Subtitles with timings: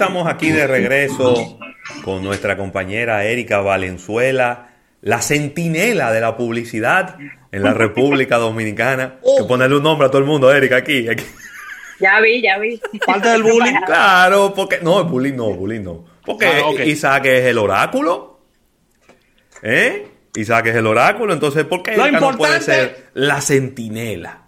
[0.00, 1.58] estamos aquí de regreso
[2.02, 4.70] con nuestra compañera Erika Valenzuela,
[5.02, 7.18] la centinela de la publicidad
[7.52, 9.18] en la República Dominicana.
[9.20, 11.06] Que ponerle un nombre a todo el mundo, Erika, aquí.
[12.00, 12.80] Ya vi, ya vi.
[13.04, 13.74] Parte del bullying.
[13.84, 14.78] Claro, porque.
[14.80, 16.06] No, bullying no, bullying no.
[16.24, 18.40] Porque ah, Isaac es el oráculo.
[19.62, 20.08] ¿Eh?
[20.34, 24.46] Isaac es el oráculo, entonces, ¿por qué Erika no puede ser la centinela?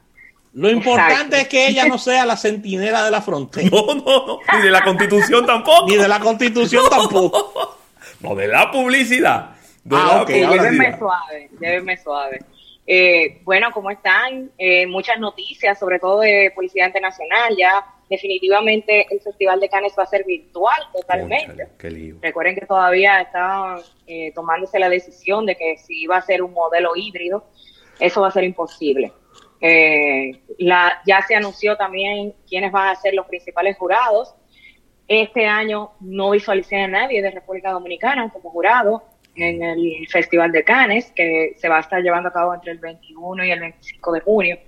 [0.55, 3.68] Lo importante es que ella no sea la centinela de la frontera.
[3.73, 4.39] No, no, no.
[4.53, 5.86] Ni de la constitución tampoco.
[5.89, 7.79] Ni de la constitución tampoco.
[8.21, 9.57] No, de la publicidad.
[9.91, 10.29] ah, ok.
[10.29, 12.39] Llévenme suave, llévenme suave.
[12.86, 14.50] Eh, bueno, ¿cómo están?
[14.58, 17.55] Eh, muchas noticias, sobre todo de Policía Internacional.
[17.57, 21.69] Ya definitivamente el Festival de Cannes va a ser virtual totalmente.
[22.21, 26.53] Recuerden que todavía está eh, tomándose la decisión de que si va a ser un
[26.53, 27.46] modelo híbrido,
[27.99, 29.13] eso va a ser imposible.
[29.64, 34.34] Eh, la, ya se anunció también quiénes van a ser los principales jurados.
[35.06, 39.04] Este año no visualicé a nadie de República Dominicana como jurado
[39.36, 42.78] en el Festival de Cannes, que se va a estar llevando a cabo entre el
[42.78, 44.58] 21 y el 25 de junio.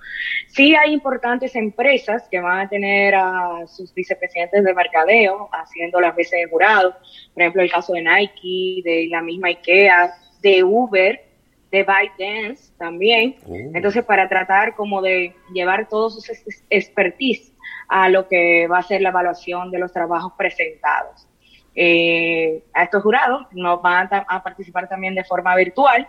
[0.46, 6.14] Sí hay importantes empresas que van a tener a sus vicepresidentes de mercadeo haciendo las
[6.14, 6.96] veces de jurado.
[7.32, 11.33] Por ejemplo, el caso de Nike, de la misma IKEA, de Uber,
[11.74, 13.36] de ByteDance también.
[13.46, 13.54] Oh.
[13.74, 16.30] Entonces, para tratar como de llevar todos sus
[16.70, 17.52] expertise
[17.88, 21.26] a lo que va a ser la evaluación de los trabajos presentados.
[21.74, 26.06] Eh, a estos jurados nos van a, participar también de forma virtual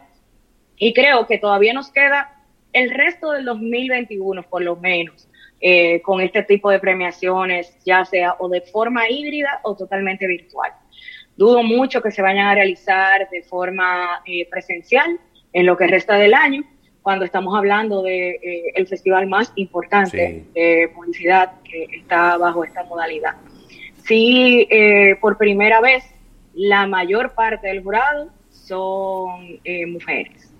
[0.77, 2.31] y creo que todavía nos queda
[2.71, 5.27] el resto del 2021, por lo menos,
[5.59, 10.71] eh, con este tipo de premiaciones, ya sea o de forma híbrida o totalmente virtual.
[11.36, 15.19] Dudo mucho que se vayan a realizar de forma eh, presencial,
[15.56, 16.64] en lo que resta del año,
[17.02, 22.84] cuando estamos hablando de eh, el festival más importante de publicidad que está bajo esta
[22.84, 23.36] modalidad.
[24.03, 26.03] Sí, eh, por primera vez,
[26.53, 30.52] la mayor parte del jurado son eh, mujeres.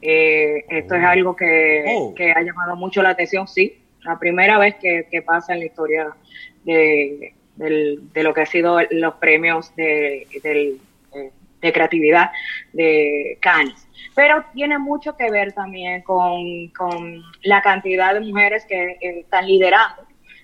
[0.00, 1.06] esto es oh.
[1.06, 2.14] algo oh.
[2.14, 6.16] que, ha llamado mucho la atención, sí, la primera vez que, pasa en la historia
[6.64, 10.26] de, lo que ha sido los premios de,
[11.60, 12.30] de creatividad
[12.72, 19.46] de Cannes pero tiene mucho que ver también con, la cantidad de mujeres que están
[19.46, 20.02] liderando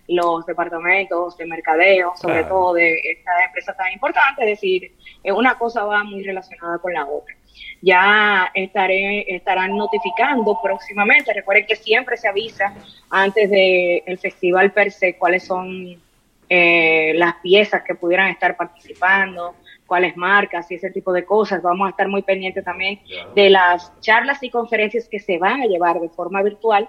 [0.09, 4.93] los departamentos de mercadeo, sobre todo de esta empresa tan importante, es decir,
[5.25, 7.35] una cosa va muy relacionada con la otra.
[7.83, 12.73] Ya estaré, estarán notificando próximamente, recuerden que siempre se avisa
[13.11, 16.01] antes del festival per se cuáles son
[16.49, 19.57] eh, las piezas que pudieran estar participando,
[19.87, 21.63] cuáles marcas y ese tipo de cosas.
[21.63, 23.01] Vamos a estar muy pendientes también
[23.35, 26.89] de las charlas y conferencias que se van a llevar de forma virtual,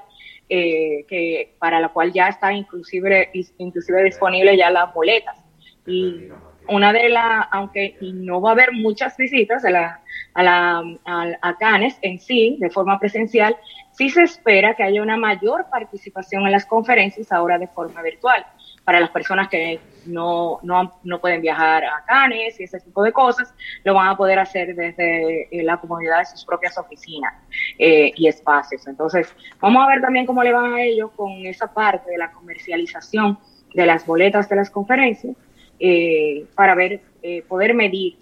[0.50, 5.38] eh, que para la cual ya está inclusive, inclusive disponible ya las boletas.
[5.86, 6.28] Y
[6.68, 10.02] una de las, aunque no va a haber muchas visitas a la,
[10.34, 13.56] a la a, Canes en sí, de forma presencial,
[13.92, 18.46] sí se espera que haya una mayor participación en las conferencias ahora de forma virtual
[18.88, 23.12] para las personas que no, no, no pueden viajar a Cannes y ese tipo de
[23.12, 23.54] cosas,
[23.84, 27.34] lo van a poder hacer desde eh, la comunidad de sus propias oficinas
[27.78, 28.88] eh, y espacios.
[28.88, 32.32] Entonces, vamos a ver también cómo le van a ellos con esa parte de la
[32.32, 33.38] comercialización
[33.74, 35.36] de las boletas de las conferencias
[35.82, 37.02] eh, para ver,
[37.50, 38.16] poder medir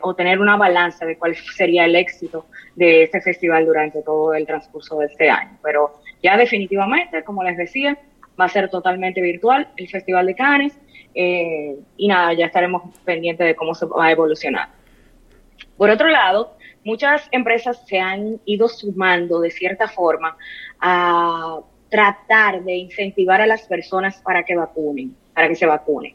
[0.00, 4.46] o tener una balanza de cuál sería el éxito de este festival durante todo el
[4.46, 5.58] transcurso de este año.
[5.62, 7.98] Pero ya definitivamente, como les decía,
[8.38, 10.78] va a ser totalmente virtual el Festival de Cannes
[11.14, 14.68] eh, y nada, ya estaremos pendientes de cómo se va a evolucionar.
[15.76, 20.36] Por otro lado, muchas empresas se han ido sumando de cierta forma
[20.80, 26.14] a tratar de incentivar a las personas para que vacunen, para que se vacunen.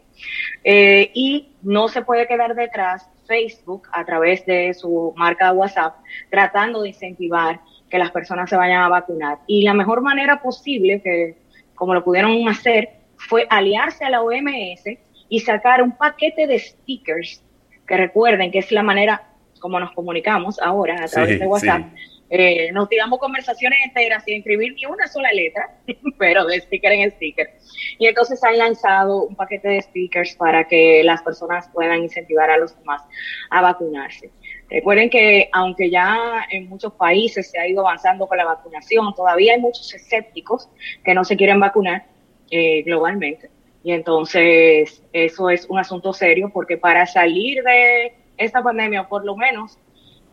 [0.63, 5.95] Eh, y no se puede quedar detrás Facebook a través de su marca WhatsApp
[6.29, 9.39] tratando de incentivar que las personas se vayan a vacunar.
[9.47, 11.37] Y la mejor manera posible que
[11.81, 14.83] como lo pudieron hacer, fue aliarse a la OMS
[15.29, 17.41] y sacar un paquete de stickers,
[17.87, 19.23] que recuerden que es la manera
[19.59, 21.87] como nos comunicamos ahora a través de WhatsApp.
[22.29, 25.75] Eh, nos tiramos conversaciones enteras sin escribir ni una sola letra,
[26.19, 27.49] pero de sticker en sticker.
[27.97, 32.57] Y entonces han lanzado un paquete de stickers para que las personas puedan incentivar a
[32.57, 33.01] los demás
[33.49, 34.29] a vacunarse.
[34.71, 39.53] Recuerden que aunque ya en muchos países se ha ido avanzando con la vacunación, todavía
[39.53, 40.69] hay muchos escépticos
[41.03, 42.05] que no se quieren vacunar
[42.49, 43.49] eh, globalmente.
[43.83, 49.35] Y entonces eso es un asunto serio porque para salir de esta pandemia, por lo
[49.35, 49.77] menos,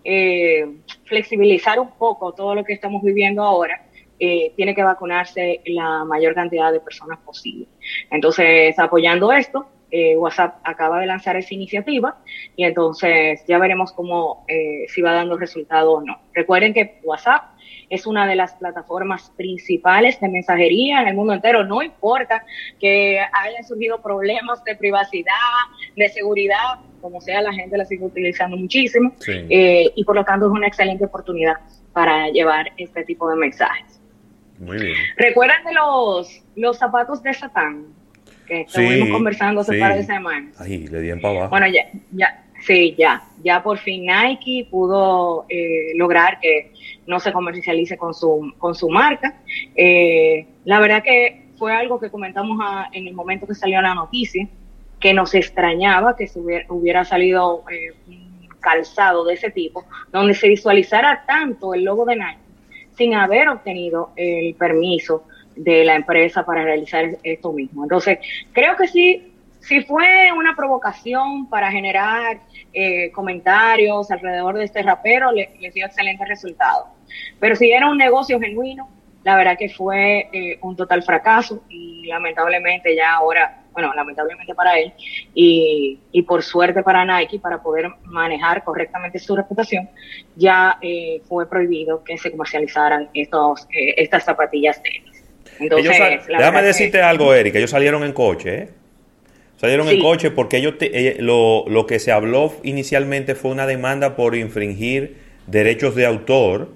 [0.05, 0.67] eh,
[1.05, 3.87] flexibilizar un poco todo lo que estamos viviendo ahora,
[4.21, 7.67] eh, tiene que vacunarse la mayor cantidad de personas posible.
[8.11, 12.19] Entonces, apoyando esto, eh, WhatsApp acaba de lanzar esa iniciativa
[12.57, 16.21] y entonces ya veremos cómo eh, si va dando resultado o no.
[16.35, 17.59] Recuerden que WhatsApp
[17.91, 21.65] es una de las plataformas principales de mensajería en el mundo entero.
[21.65, 22.45] No importa
[22.79, 25.33] que hayan surgido problemas de privacidad,
[25.97, 30.47] de seguridad, como sea, la gente la sigue utilizando muchísimo eh, y por lo tanto
[30.47, 31.57] es una excelente oportunidad
[31.93, 34.01] para llevar este tipo de mensajes.
[34.59, 34.95] Muy bien.
[35.17, 37.87] ¿Recuerdan de los, los zapatos de Satán?
[38.49, 40.59] Que estuvimos conversando hace par de semanas.
[40.61, 41.51] Ahí, le di en para abajo.
[41.51, 43.23] Bueno, ya, ya, sí, ya.
[43.45, 46.73] Ya por fin Nike pudo eh, lograr que
[47.07, 49.37] no se comercialice con su, con su marca.
[49.77, 52.59] Eh, la verdad que fue algo que comentamos
[52.93, 54.49] en el momento que salió la noticia
[55.01, 60.49] que nos extrañaba que se hubiera, salido eh, un calzado de ese tipo, donde se
[60.49, 62.39] visualizara tanto el logo de Nike
[62.97, 65.23] sin haber obtenido el permiso
[65.59, 67.83] de la empresa para realizar esto mismo.
[67.85, 68.19] Entonces,
[68.53, 72.39] creo que sí, sí fue una provocación para generar
[72.73, 76.87] eh, comentarios alrededor de este rapero, le, dio excelente resultado.
[77.41, 78.89] Pero si era un negocio genuino,
[79.25, 84.77] la verdad que fue eh, un total fracaso y lamentablemente ya ahora bueno, lamentablemente para
[84.77, 84.93] él,
[85.35, 89.89] y, y, por suerte para Nike, para poder manejar correctamente su reputación,
[90.35, 95.08] ya eh, fue prohibido que se comercializaran estos, eh, estas zapatillas tenis.
[95.59, 98.69] Entonces, déjame decirte algo, Erika, ellos salieron en coche, ¿eh?
[99.57, 100.75] Salieron en coche porque ellos
[101.19, 105.17] lo, lo que se habló inicialmente fue una demanda por infringir
[105.49, 106.71] derechos de autor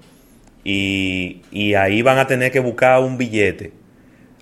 [0.64, 3.70] y, y ahí van a tener que buscar un billete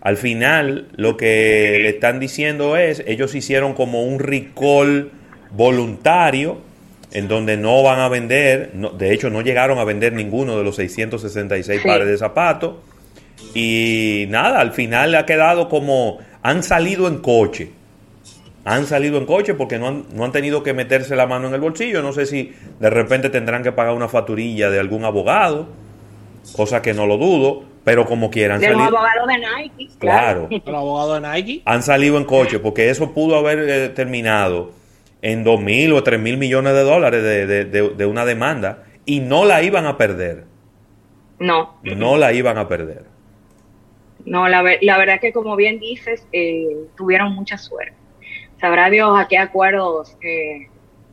[0.01, 5.11] al final, lo que le están diciendo es, ellos hicieron como un recall
[5.51, 6.59] voluntario,
[7.13, 10.77] en donde no van a vender, de hecho no llegaron a vender ninguno de los
[10.77, 12.77] 666 pares de zapatos.
[13.55, 17.73] Y nada, al final ha quedado como, han salido en coche.
[18.65, 21.55] Han salido en coche porque no han, no han tenido que meterse la mano en
[21.55, 22.03] el bolsillo.
[22.03, 25.69] No sé si de repente tendrán que pagar una facturilla de algún abogado,
[26.55, 28.61] cosa que no lo dudo pero como quieran.
[28.61, 28.77] salir.
[28.77, 29.91] abogado de Nike.
[29.99, 30.49] Claro.
[30.67, 31.63] El abogado de Nike.
[31.65, 34.73] Han salido en coche porque eso pudo haber eh, terminado
[35.23, 39.63] en dos mil o tres mil millones de dólares de, una demanda y no la
[39.63, 40.45] iban a perder.
[41.39, 41.79] No.
[41.83, 43.05] No la iban a perder.
[44.25, 47.95] No, la, la verdad que como bien dices, eh, tuvieron mucha suerte.
[48.61, 50.69] Sabrá Dios a qué acuerdos eh,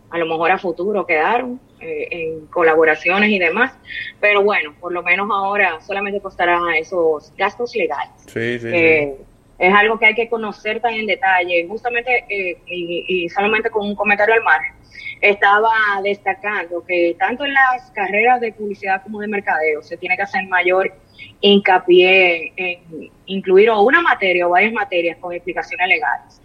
[0.10, 3.74] a lo mejor a futuro quedaron eh, en colaboraciones y demás,
[4.20, 8.14] pero bueno, por lo menos ahora solamente costarán esos gastos legales.
[8.26, 9.16] Sí, sí, eh,
[9.60, 13.96] Es algo que hay que conocer tan en detalle, justamente eh, y, solamente con un
[13.96, 14.74] comentario al margen.
[15.20, 15.74] Estaba
[16.04, 20.48] destacando que tanto en las carreras de publicidad como de mercadeo se tiene que hacer
[20.48, 20.94] mayor
[21.42, 26.42] hincapié en incluir o una materia o varias materias con explicaciones legales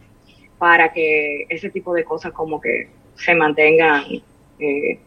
[0.59, 4.05] para que ese tipo de cosas como que se mantengan
[4.59, 5.01] eh,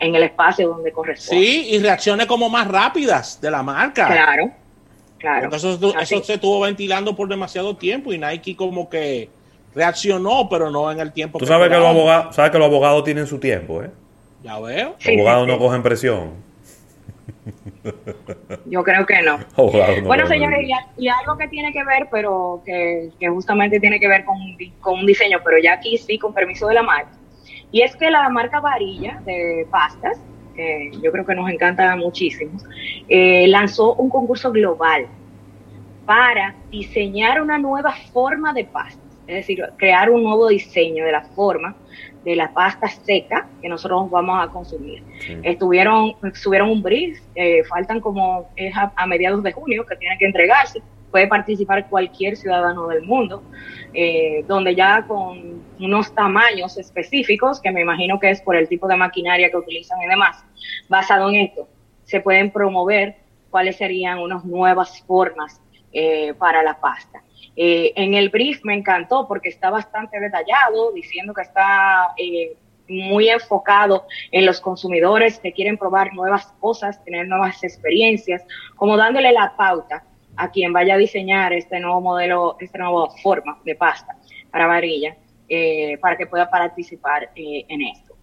[0.00, 1.44] en el espacio donde corresponde.
[1.44, 4.06] Sí, y reacciones como más rápidas de la marca.
[4.06, 4.50] Claro,
[5.18, 5.54] claro.
[5.54, 5.78] eso,
[6.22, 9.30] se estuvo ventilando por demasiado tiempo y Nike como que
[9.74, 11.38] reaccionó, pero no en el tiempo.
[11.38, 13.90] Tú sabes que, los abogados, sabes que los abogados tienen su tiempo, ¿eh?
[14.42, 14.96] Ya veo.
[14.98, 16.51] Los abogados no cogen presión.
[18.66, 19.38] Yo creo que no.
[20.04, 24.36] bueno, señores, y, algo que tiene que ver, pero que, justamente tiene que ver con,
[24.80, 27.10] con, un diseño, pero ya aquí sí, con permiso de la marca.
[27.72, 30.20] Y es que la marca Varilla de pastas,
[30.54, 32.52] que yo creo que nos encanta muchísimo,
[33.08, 35.06] eh, lanzó un concurso global
[36.04, 41.22] para diseñar una nueva forma de pastas, es decir, crear un nuevo diseño de la
[41.22, 41.76] forma
[42.24, 45.02] de la pasta seca que nosotros vamos a consumir.
[45.42, 50.26] Estuvieron, subieron un brief, eh, faltan como es a, mediados de junio que tienen que
[50.26, 53.42] entregarse, puede participar cualquier ciudadano del mundo,
[53.92, 58.88] eh, donde ya con unos tamaños específicos, que me imagino que es por el tipo
[58.88, 60.44] de maquinaria que utilizan y demás,
[60.88, 61.68] basado en esto,
[62.04, 63.16] se pueden promover
[63.50, 65.60] cuáles serían unas nuevas formas
[65.92, 67.22] eh, para la pasta.
[67.56, 72.56] Eh, en el brief me encantó porque está bastante detallado, diciendo que está eh,
[72.88, 78.42] muy enfocado en los consumidores que quieren probar nuevas cosas, tener nuevas experiencias,
[78.76, 80.04] como dándole la pauta
[80.36, 84.16] a quien vaya a diseñar este nuevo modelo, esta nueva forma de pasta
[84.50, 85.16] para varilla,
[85.48, 88.14] eh, para que pueda participar en esto.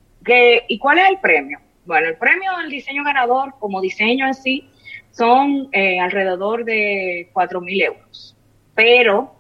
[0.68, 1.60] ¿Y cuál es el premio?
[1.86, 4.70] Bueno, el premio del diseño ganador como diseño en sí
[5.12, 8.36] son alrededor de 4.000 euros
[8.80, 9.36] pero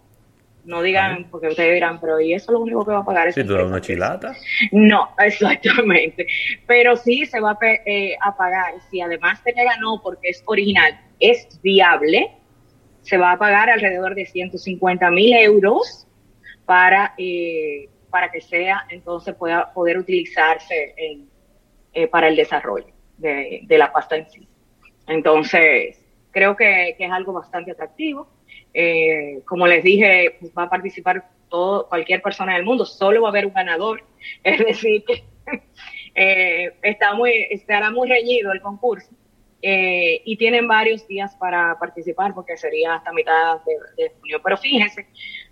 [0.65, 3.31] no digan, porque ustedes dirán, pero ¿y eso es lo único que va a pagar?
[3.31, 4.35] ¿Sí, tú una chilata?
[4.73, 6.27] No, exactamente.
[6.67, 10.43] Pero sí se va a, eh, a pagar, si además de que ganó porque es
[10.45, 12.31] original, es viable,
[13.01, 16.05] se va a pagar alrededor de 150 mil euros
[16.65, 20.93] para, eh, para que sea, entonces pueda poder utilizarse
[21.93, 24.45] eh, para el desarrollo de, la pasta en sí.
[25.07, 28.27] Entonces, creo que, es algo bastante atractivo.
[28.73, 33.29] Eh, como les dije, pues, va a participar todo, cualquier persona del mundo, solo va
[33.29, 34.03] a haber un ganador,
[34.43, 35.23] es decir, que
[36.83, 39.09] está muy, estará muy reñido el concurso.
[39.61, 44.39] y tienen varios días para participar porque sería hasta mitad de, de junio.
[44.43, 45.07] Pero fíjense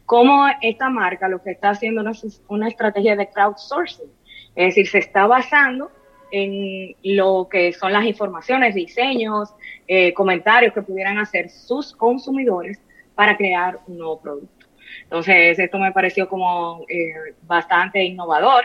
[0.05, 4.11] cómo esta marca lo que está haciendo es una estrategia de crowdsourcing.
[4.55, 5.91] Es decir, se está basando
[6.31, 9.53] en lo que son las informaciones, diseños,
[9.87, 12.79] eh, comentarios que pudieran hacer sus consumidores
[13.17, 14.67] para crear un nuevo producto.
[15.03, 18.63] Entonces, esto me pareció como eh, bastante innovador.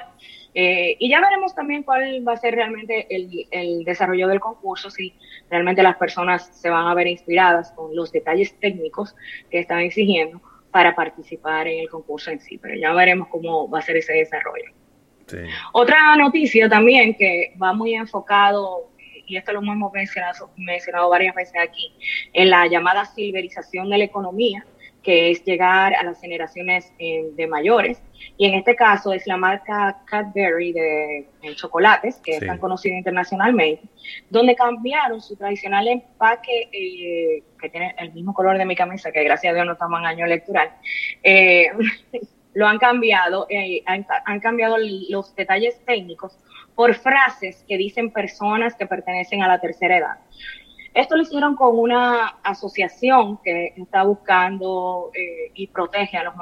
[0.55, 4.91] Eh, y ya veremos también cuál va a ser realmente el, el, desarrollo del concurso,
[4.91, 5.15] si
[5.49, 9.17] realmente las personas se van a ver inspiradas con los detalles técnicos
[9.51, 13.79] que están exigiendo para participar en el concurso en sí, pero ya veremos cómo va
[13.79, 14.73] a ser ese desarrollo.
[15.73, 18.91] Otra noticia también que va muy enfocado,
[19.33, 21.95] y esto lo hemos mencionado, mencionado varias veces aquí,
[22.35, 24.67] en la llamada silverización de la economía,
[25.03, 28.03] que es llegar a las generaciones eh, de mayores.
[28.37, 33.89] Y en este caso es la marca Cadbury de, chocolates, que es tan conocida internacionalmente,
[34.29, 39.25] donde cambiaron su tradicional empaque, eh, que tiene el mismo color de mi camisa, que
[39.25, 40.73] gracias a Dios no estamos en año electoral,
[41.23, 41.69] eh,
[42.55, 43.47] lo han cambiado,
[43.87, 44.77] han, han cambiado
[45.09, 46.39] los detalles técnicos
[46.75, 50.19] por frases que dicen personas que pertenecen a la tercera edad.
[50.95, 56.35] Esto lo hicieron con una asociación que está buscando eh, y protege a las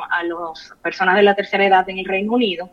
[0.83, 2.69] personas de la tercera edad en el Reino Unido,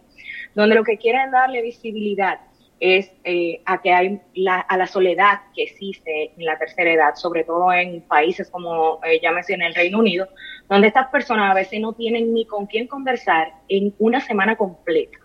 [0.56, 2.40] donde lo que quieren darle visibilidad
[2.80, 7.44] es eh, a que hay a la soledad que existe en la tercera edad, sobre
[7.44, 10.28] todo en países como eh, ya mencioné el Reino Unido,
[10.70, 15.18] donde estas personas a veces no tienen ni con quién conversar en una semana completa.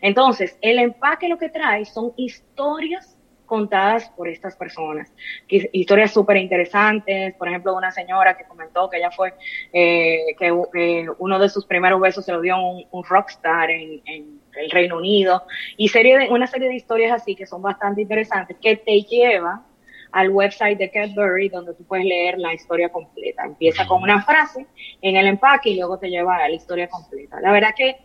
[0.00, 5.12] Entonces, el empaque lo que trae son historias contadas por estas personas.
[5.48, 9.34] Historias súper interesantes, por ejemplo, una señora que comentó que ella fue,
[9.72, 14.70] eh, que uno de sus primeros besos se lo dio un, un rockstar en, el
[14.70, 15.44] Reino Unido,
[15.76, 19.64] y serie de, una serie de historias así que son bastante interesantes, que te lleva
[20.12, 23.44] al website de Cadbury donde tú puedes leer la historia completa.
[23.44, 24.66] Empieza con una frase
[25.02, 27.40] en el empaque y luego te lleva a la historia completa.
[27.40, 27.96] La verdad que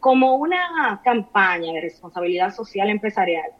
[0.00, 3.50] como una campaña de responsabilidad social empresarial,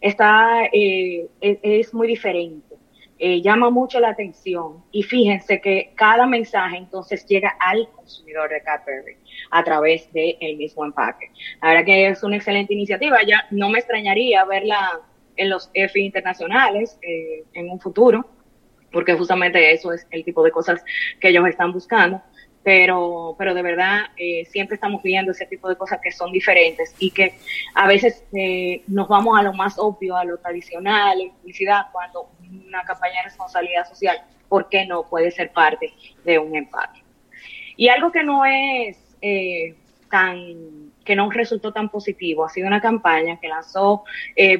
[0.00, 2.73] está, eh, es, muy diferente.
[3.26, 4.84] Eh, llama mucho la atención.
[4.92, 9.16] Y fíjense que cada mensaje entonces llega al consumidor de Cadbury
[9.50, 11.30] a través del mismo empaque.
[11.62, 15.00] La verdad que es una excelente iniciativa, ya no me extrañaría verla
[15.36, 18.28] en los F internacionales eh, en un futuro,
[18.92, 20.84] porque justamente eso es el tipo de cosas
[21.18, 22.20] que ellos están buscando.
[22.62, 26.94] Pero, pero de verdad eh, siempre estamos viendo ese tipo de cosas que son diferentes
[26.98, 27.34] y que
[27.74, 32.28] a veces eh, nos vamos a lo más obvio, a lo tradicional, en publicidad, cuando
[32.66, 34.18] una campaña de responsabilidad social,
[34.48, 35.92] ¿por qué no puede ser parte
[36.24, 37.02] de un empate?
[37.76, 39.74] Y algo que no es eh,
[40.10, 44.04] tan, que no resultó tan positivo, ha sido una campaña que lanzó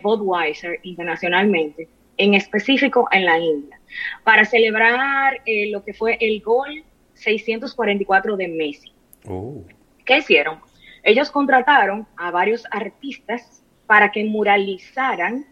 [0.03, 3.81] Budweiser internacionalmente, en específico en la India,
[4.25, 6.85] para celebrar lo que fue el gol
[7.15, 8.93] 644 de Messi.
[9.27, 9.65] Oh.
[10.05, 10.61] ¿Qué hicieron?
[11.03, 15.47] Ellos contrataron a varios artistas para que muralizaran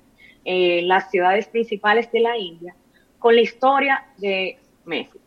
[0.45, 2.75] eh, las ciudades principales de la India
[3.19, 5.19] con la historia de Messi.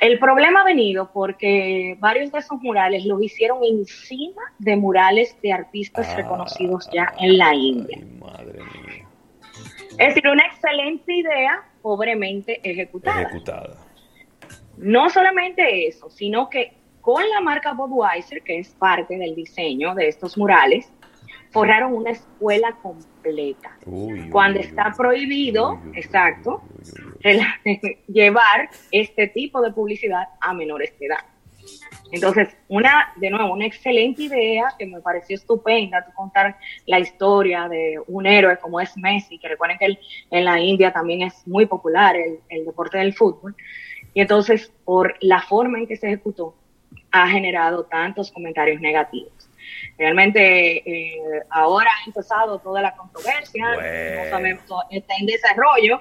[0.00, 5.52] El problema ha venido porque varios de esos murales los hicieron encima de murales de
[5.52, 6.16] artistas ah.
[6.16, 7.98] reconocidos ya en la India.
[9.98, 13.22] Es decir, una excelente idea, pobremente ejecutada.
[13.22, 13.76] Ejecutada.
[14.76, 20.08] No solamente eso, sino que con la marca Budweiser, que es parte del diseño de
[20.08, 20.92] estos murales,
[21.50, 23.76] forraron una escuela completa.
[24.30, 26.62] cuando está prohibido, exacto,
[28.06, 31.24] llevar este tipo de publicidad a menores de edad.
[32.12, 37.98] Entonces, una, de nuevo, una excelente idea que me pareció estupenda, contar la historia de
[38.06, 39.98] un héroe como es Messi, que recuerden que
[40.30, 43.56] en la India también es muy popular el deporte del fútbol.
[44.14, 46.54] Y entonces, por la forma en que se ejecutó,
[47.10, 49.35] ha generado tantos comentarios negativos.
[49.98, 51.18] Realmente eh,
[51.50, 53.74] ahora ha empezado toda la controversia,
[54.90, 56.00] está en desarrollo,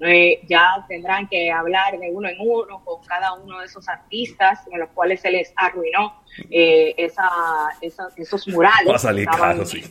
[0.00, 4.60] eh, ya tendrán que hablar de uno en uno con cada uno de esos artistas
[4.70, 7.30] en los cuales se les arruinó eh, esa,
[7.80, 8.92] esos murales.
[8.92, 9.82] Va a salir caro, sí.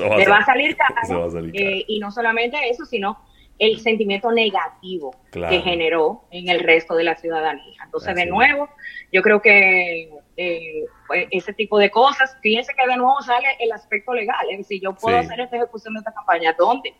[0.00, 1.32] va, va, a salir caro.
[1.52, 3.18] y no solamente eso, sino
[3.58, 7.82] el sentimiento negativo que generó en el resto de la ciudadanía.
[7.84, 8.68] Entonces, de nuevo,
[9.12, 12.36] yo creo que eh, pues, ese tipo de cosas.
[12.42, 15.94] Fíjense que de nuevo sale el aspecto legal, es decir, yo puedo hacer esta ejecución
[15.94, 16.94] de esta campaña, ¿dónde?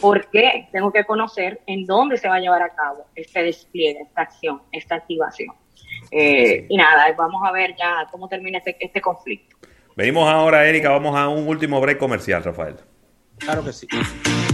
[0.00, 0.68] ¿Por qué?
[0.72, 4.62] Tengo que conocer en dónde se va a llevar a cabo este despliegue, esta acción,
[4.72, 5.54] esta activación.
[6.10, 9.56] Eh, y nada, vamos a ver ya cómo termina este, este conflicto.
[9.96, 12.76] Venimos ahora, Erika, vamos a un último break comercial, Rafael.
[13.38, 13.86] Claro que sí.